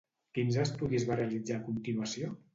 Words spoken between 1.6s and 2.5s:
a continuació?